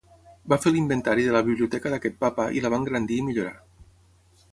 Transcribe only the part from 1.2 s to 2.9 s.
de la Biblioteca d'aquest Papa i la va